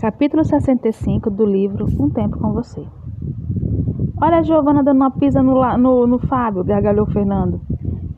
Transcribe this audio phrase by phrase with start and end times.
[0.00, 2.82] Capítulo 65 do livro Um Tempo com Você.
[4.18, 7.60] Olha a Giovana dando uma pisa no, no, no Fábio, gargalhou Fernando.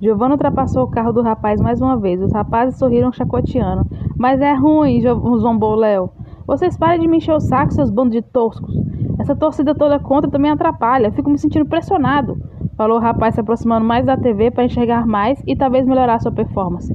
[0.01, 2.23] Giovana ultrapassou o carro do rapaz mais uma vez.
[2.23, 3.85] Os rapazes sorriram chacoteando.
[4.17, 6.11] Mas é ruim, zombou Léo.
[6.47, 8.73] Vocês parem de me encher o saco, seus bandos de toscos.
[9.19, 11.11] Essa torcida toda contra também atrapalha.
[11.11, 12.37] Fico me sentindo pressionado.
[12.77, 16.31] Falou o rapaz se aproximando mais da TV para enxergar mais e talvez melhorar sua
[16.31, 16.95] performance.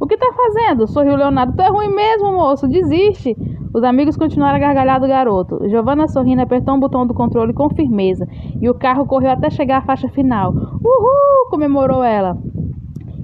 [0.00, 0.86] O que tá fazendo?
[0.86, 1.56] Sorriu Leonardo.
[1.56, 2.68] Tu é ruim mesmo, moço.
[2.68, 3.36] Desiste.
[3.72, 5.68] Os amigos continuaram a gargalhar do garoto.
[5.68, 8.26] Giovanna sorrindo apertou um botão do controle com firmeza
[8.60, 10.52] e o carro correu até chegar à faixa final.
[10.52, 11.50] Uhul!
[11.50, 12.38] comemorou ela.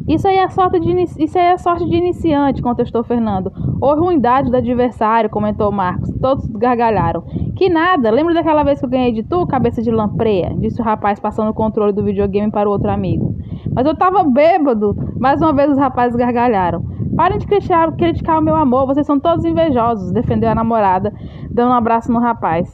[0.08, 3.52] Isso aí é sorte de, isso aí é sorte de iniciante, contestou Fernando.
[3.80, 6.12] Ou ruindade do adversário, comentou Marcos.
[6.20, 7.22] Todos gargalharam.
[7.56, 10.54] Que nada, lembra daquela vez que eu ganhei de tu, cabeça de lampreia?
[10.58, 13.35] Disse o rapaz passando o controle do videogame para o outro amigo.
[13.74, 14.94] Mas eu tava bêbado.
[15.18, 16.84] Mais uma vez os rapazes gargalharam.
[17.16, 21.12] Parem de criticar, criticar o meu amor, vocês são todos invejosos, defendeu a namorada,
[21.50, 22.68] dando um abraço no rapaz.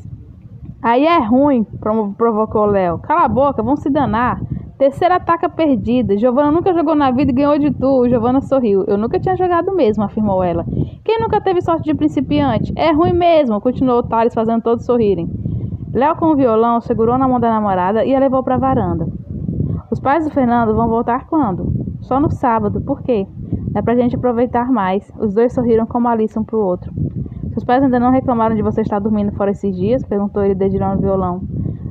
[0.82, 1.64] Aí é ruim,
[2.18, 2.98] provocou Léo.
[2.98, 4.40] Cala a boca, vão se danar.
[4.76, 6.18] Terceira ataca perdida.
[6.18, 8.08] Giovana nunca jogou na vida e ganhou de tu.
[8.08, 8.82] Giovana sorriu.
[8.88, 10.64] Eu nunca tinha jogado mesmo, afirmou ela.
[11.04, 12.72] Quem nunca teve sorte de principiante?
[12.74, 15.30] É ruim mesmo, continuou Thales, fazendo todos sorrirem.
[15.94, 19.06] Léo, com o violão, segurou na mão da namorada e a levou para a varanda.
[19.92, 21.70] Os pais do Fernando vão voltar quando?
[22.00, 22.80] Só no sábado.
[22.80, 23.26] Por quê?
[23.74, 25.12] É pra gente aproveitar mais.
[25.20, 26.90] Os dois sorriram como Alice um pro outro.
[27.50, 30.02] Seus pais ainda não reclamaram de você estar dormindo fora esses dias?
[30.02, 31.42] Perguntou ele dedilhando o violão.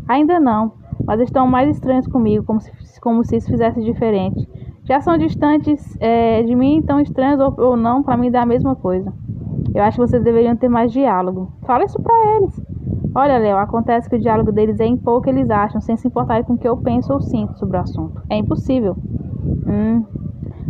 [0.07, 0.71] Ainda não,
[1.05, 4.49] mas estão mais estranhos comigo, como se, como se isso fizesse diferente.
[4.83, 8.47] Já são distantes é, de mim, tão estranhos ou, ou não, para mim dá a
[8.47, 9.13] mesma coisa.
[9.75, 11.53] Eu acho que vocês deveriam ter mais diálogo.
[11.67, 12.70] Fala isso pra eles.
[13.13, 16.43] Olha, Léo, acontece que o diálogo deles é em pouco eles acham, sem se importar
[16.43, 18.21] com o que eu penso ou sinto sobre o assunto.
[18.29, 18.95] É impossível.
[19.67, 20.05] Hum,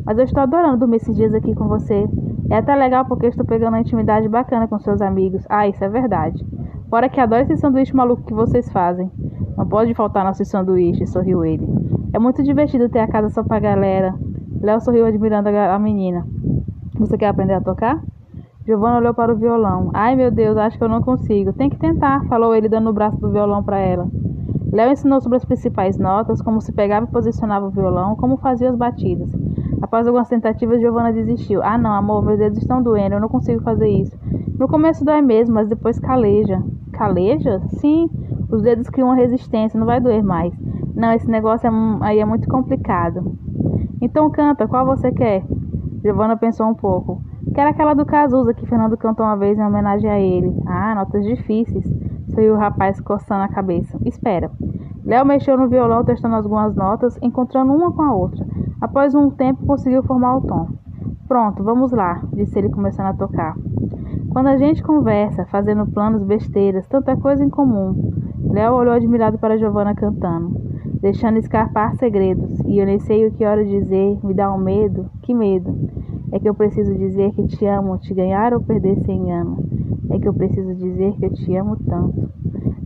[0.03, 2.09] mas eu estou adorando dormir esses dias aqui com você.
[2.50, 5.45] É até legal porque estou pegando uma intimidade bacana com seus amigos.
[5.50, 6.44] Ah, isso é verdade.
[6.89, 9.09] Fora que adoro esse sanduíche maluco que vocês fazem.
[9.56, 11.66] Não pode faltar nosso sanduíche, sorriu ele.
[12.12, 14.16] É muito divertido ter a casa só pra galera.
[14.62, 16.25] Léo sorriu admirando a menina.
[16.97, 18.01] Você quer aprender a tocar?
[18.66, 19.90] Giovanna olhou para o violão.
[19.94, 21.52] Ai meu Deus, acho que eu não consigo.
[21.54, 24.08] Tem que tentar, falou ele dando o braço do violão para ela.
[24.72, 28.70] Léo ensinou sobre as principais notas, como se pegava e posicionava o violão, como fazia
[28.70, 29.30] as batidas.
[29.82, 31.62] Após algumas tentativas, Giovanna desistiu.
[31.64, 34.18] Ah, não, amor, meus dedos estão doendo, eu não consigo fazer isso.
[34.58, 36.62] No começo dói mesmo, mas depois caleja.
[36.94, 37.60] Caleja?
[37.80, 38.08] Sim,
[38.50, 40.54] os dedos criam uma resistência, não vai doer mais.
[40.96, 43.36] Não, esse negócio é, aí é muito complicado.
[44.00, 45.44] Então canta, qual você quer?
[46.04, 47.22] Giovanna pensou um pouco.
[47.53, 50.56] Quero aquela do Cazuza que Fernando cantou uma vez em homenagem a ele.
[50.66, 51.85] Ah, notas difíceis.
[52.29, 53.97] Saiu o rapaz coçando a cabeça.
[54.06, 54.50] Espera.
[55.03, 58.45] Léo mexeu no violão testando algumas notas, encontrando uma com a outra.
[58.79, 60.69] Após um tempo, conseguiu formar o tom.
[61.28, 63.56] Pronto, vamos lá, disse ele começando a tocar.
[64.29, 68.13] Quando a gente conversa, fazendo planos, besteiras, tanta coisa em comum.
[68.50, 70.51] Léo olhou admirado para Giovanna cantando,
[71.01, 75.09] deixando escapar segredos, e eu nem sei o que hora dizer, me dá um medo.
[75.24, 75.76] Que medo?
[76.32, 79.58] É que eu preciso dizer que te amo, te ganhar ou perder sem engano.
[80.09, 82.30] É que eu preciso dizer que eu te amo tanto.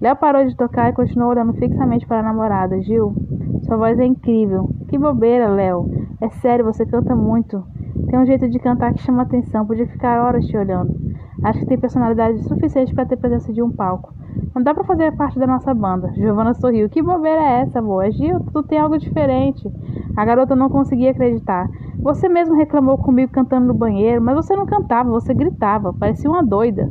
[0.01, 2.81] Léo parou de tocar e continuou olhando fixamente para a namorada.
[2.81, 3.13] Gil,
[3.61, 4.67] sua voz é incrível.
[4.87, 5.85] Que bobeira, Léo.
[6.19, 7.63] É sério, você canta muito.
[8.09, 9.67] Tem um jeito de cantar que chama atenção.
[9.67, 10.95] Podia ficar horas te olhando.
[11.43, 14.15] Acho que tem personalidade suficiente para ter presença de um palco.
[14.55, 16.13] Não dá para fazer parte da nossa banda.
[16.13, 16.89] Giovana sorriu.
[16.89, 18.09] Que bobeira é essa, boa?
[18.09, 19.69] Gil, tu tem algo diferente.
[20.15, 21.67] A garota não conseguia acreditar.
[21.99, 25.93] Você mesmo reclamou comigo cantando no banheiro, mas você não cantava, você gritava.
[25.93, 26.89] Parecia uma doida.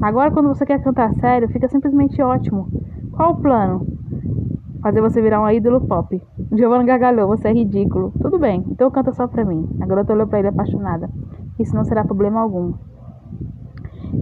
[0.00, 2.68] Agora, quando você quer cantar sério, fica simplesmente ótimo.
[3.10, 3.84] Qual o plano?
[4.80, 6.22] Fazer você virar um ídolo pop.
[6.52, 8.12] Giovanna gargalhou, você é ridículo.
[8.22, 9.68] Tudo bem, então canta só pra mim.
[9.80, 11.10] A garota olhou pra ele apaixonada.
[11.58, 12.74] Isso não será problema algum.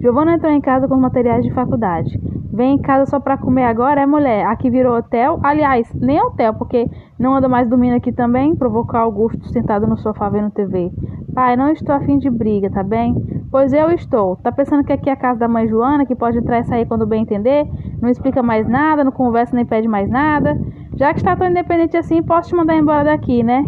[0.00, 2.18] Giovanna entrou em casa com os materiais de faculdade.
[2.54, 4.46] Vem em casa só pra comer agora, é mulher?
[4.46, 5.40] Aqui virou hotel?
[5.42, 6.88] Aliás, nem hotel, porque
[7.18, 8.54] não anda mais dormindo aqui também?
[8.54, 10.92] Provocou Augusto sentado no sofá vendo TV.
[11.34, 13.12] Pai, não estou afim de briga, tá bem?
[13.50, 14.36] Pois eu estou.
[14.36, 16.86] Tá pensando que aqui é a casa da mãe Joana, que pode entrar e sair
[16.86, 17.68] quando bem entender?
[18.00, 20.56] Não explica mais nada, não conversa nem pede mais nada?
[20.94, 23.64] Já que está tão independente assim, posso te mandar embora daqui, né?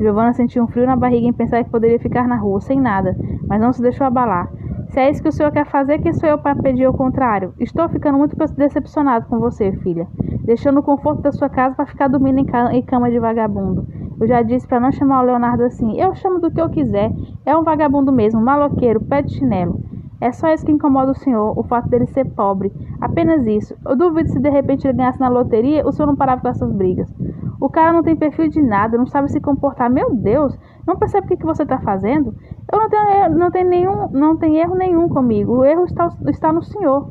[0.00, 3.14] Giovanna sentiu um frio na barriga em pensar que poderia ficar na rua sem nada,
[3.46, 4.48] mas não se deixou abalar.
[4.94, 7.52] Se é isso que o senhor quer fazer, quem sou eu para pedir o contrário?
[7.58, 10.06] Estou ficando muito decepcionado com você, filha.
[10.44, 12.38] Deixando o conforto da sua casa para ficar dormindo
[12.70, 13.88] em cama de vagabundo.
[14.20, 16.00] Eu já disse para não chamar o Leonardo assim.
[16.00, 17.10] Eu chamo do que eu quiser.
[17.44, 19.80] É um vagabundo mesmo, maloqueiro, pé de chinelo.
[20.20, 22.72] É só isso que incomoda o senhor, o fato dele ser pobre.
[23.00, 23.74] Apenas isso.
[23.84, 26.72] Eu duvido se de repente ele ganhasse na loteria, o senhor não parava com essas
[26.72, 27.12] brigas.
[27.60, 29.90] O cara não tem perfil de nada, não sabe se comportar.
[29.90, 30.56] Meu Deus,
[30.86, 32.34] não percebe o que, que você está fazendo?
[32.74, 35.58] Eu não tenho, não tenho, nenhum, não tem erro nenhum comigo.
[35.58, 37.08] O erro está, está no senhor.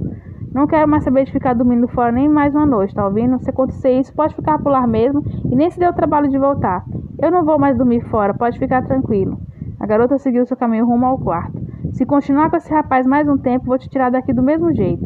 [0.53, 3.41] Não quero mais saber de ficar dormindo fora nem mais uma noite, tá ouvindo?
[3.41, 6.37] Se acontecer isso, pode ficar por lá mesmo e nem se deu o trabalho de
[6.37, 6.83] voltar.
[7.17, 9.39] Eu não vou mais dormir fora, pode ficar tranquilo.
[9.79, 11.57] A garota seguiu seu caminho rumo ao quarto.
[11.93, 15.05] Se continuar com esse rapaz mais um tempo, vou te tirar daqui do mesmo jeito.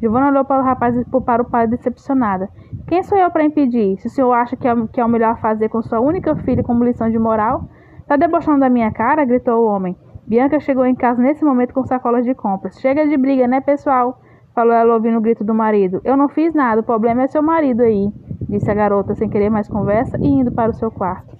[0.00, 2.48] Giovanna olhou para o rapaz e para o pai decepcionada.
[2.86, 3.98] Quem sou eu para impedir?
[3.98, 6.62] Se o senhor acha que é, que é o melhor fazer com sua única filha
[6.62, 7.68] como lição de moral?
[8.10, 9.24] Tá debochando da minha cara?
[9.24, 9.96] gritou o homem.
[10.26, 12.80] Bianca chegou em casa nesse momento com sacolas de compras.
[12.80, 14.20] Chega de briga, né, pessoal?
[14.52, 16.00] Falou ela ouvindo o grito do marido.
[16.02, 18.10] Eu não fiz nada, o problema é seu marido aí,
[18.48, 21.36] disse a garota sem querer mais conversa e indo para o seu quarto.